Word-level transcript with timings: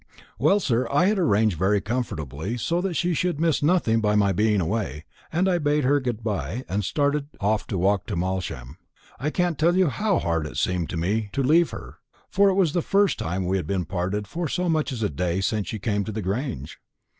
Well, 0.39 0.59
sir, 0.59 0.87
I 0.89 1.05
had 1.05 1.19
arranged 1.19 1.61
everything 1.61 1.83
comfortably, 1.83 2.57
so 2.57 2.81
that 2.81 2.95
she 2.95 3.13
should 3.13 3.39
miss 3.39 3.61
nothing 3.61 4.01
by 4.01 4.15
my 4.15 4.31
being 4.31 4.59
away, 4.59 5.05
and 5.31 5.47
I 5.47 5.59
bade 5.59 5.83
her 5.83 5.99
good 5.99 6.23
bye, 6.23 6.65
and 6.67 6.83
started 6.83 7.27
off 7.39 7.67
to 7.67 7.77
walk 7.77 8.07
to 8.07 8.15
Malsham. 8.15 8.77
I 9.19 9.29
can't 9.29 9.59
tell 9.59 9.75
you 9.75 9.89
how 9.89 10.17
hard 10.17 10.47
it 10.47 10.57
seemed 10.57 10.89
to 10.89 10.97
me 10.97 11.29
to 11.33 11.43
leave 11.43 11.69
her, 11.69 11.99
for 12.31 12.49
it 12.49 12.55
was 12.55 12.73
the 12.73 12.81
first 12.81 13.19
time 13.19 13.45
we 13.45 13.57
had 13.57 13.67
been 13.67 13.85
parted 13.85 14.27
for 14.27 14.47
so 14.47 14.67
much 14.67 14.91
as 14.91 15.03
a 15.03 15.07
day 15.09 15.39
since 15.39 15.67
she 15.67 15.77
came 15.77 16.03
to 16.05 16.11
the 16.11 16.23
Grange. 16.23 16.79